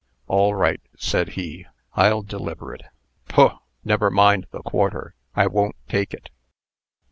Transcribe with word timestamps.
"All 0.25 0.55
right," 0.55 0.81
said 0.97 1.29
he. 1.37 1.67
"I'll 1.93 2.23
deliver 2.23 2.73
it. 2.73 2.81
Poh! 3.29 3.59
never 3.85 4.09
mind 4.09 4.47
the 4.49 4.63
quarter. 4.63 5.13
I 5.35 5.45
won't 5.45 5.75
take 5.87 6.11
it." 6.15 6.31